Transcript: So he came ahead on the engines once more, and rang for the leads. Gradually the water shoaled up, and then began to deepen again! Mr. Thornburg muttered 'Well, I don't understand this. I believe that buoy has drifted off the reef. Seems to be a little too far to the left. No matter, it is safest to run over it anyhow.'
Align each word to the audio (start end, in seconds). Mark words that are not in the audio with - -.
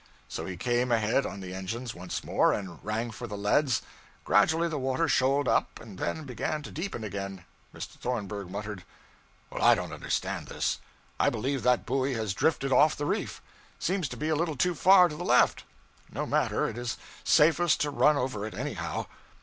So 0.27 0.47
he 0.47 0.57
came 0.57 0.91
ahead 0.91 1.27
on 1.27 1.41
the 1.41 1.53
engines 1.53 1.93
once 1.93 2.23
more, 2.23 2.53
and 2.53 2.83
rang 2.83 3.11
for 3.11 3.27
the 3.27 3.37
leads. 3.37 3.83
Gradually 4.23 4.67
the 4.67 4.79
water 4.79 5.07
shoaled 5.07 5.47
up, 5.47 5.79
and 5.79 5.99
then 5.99 6.23
began 6.23 6.63
to 6.63 6.71
deepen 6.71 7.03
again! 7.03 7.45
Mr. 7.71 7.99
Thornburg 7.99 8.49
muttered 8.49 8.83
'Well, 9.51 9.61
I 9.61 9.75
don't 9.75 9.93
understand 9.93 10.47
this. 10.47 10.79
I 11.19 11.29
believe 11.29 11.61
that 11.61 11.85
buoy 11.85 12.15
has 12.15 12.33
drifted 12.33 12.71
off 12.73 12.95
the 12.95 13.05
reef. 13.05 13.43
Seems 13.77 14.09
to 14.09 14.17
be 14.17 14.29
a 14.29 14.35
little 14.35 14.55
too 14.57 14.73
far 14.73 15.07
to 15.07 15.15
the 15.15 15.23
left. 15.23 15.65
No 16.11 16.25
matter, 16.25 16.67
it 16.67 16.79
is 16.79 16.97
safest 17.23 17.79
to 17.81 17.91
run 17.91 18.17
over 18.17 18.43
it 18.47 18.55
anyhow.' 18.55 19.05